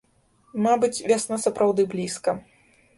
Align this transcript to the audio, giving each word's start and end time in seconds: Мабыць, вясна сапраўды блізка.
Мабыць, 0.67 1.03
вясна 1.13 1.41
сапраўды 1.47 1.89
блізка. 1.95 2.39